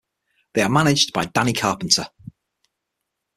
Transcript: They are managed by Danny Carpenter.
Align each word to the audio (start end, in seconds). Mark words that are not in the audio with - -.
They 0.53 0.63
are 0.63 0.69
managed 0.69 1.13
by 1.13 1.25
Danny 1.25 1.53
Carpenter. 1.53 2.07